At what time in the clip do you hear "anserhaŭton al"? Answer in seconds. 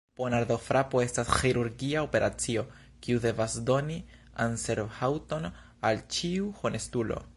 4.47-6.03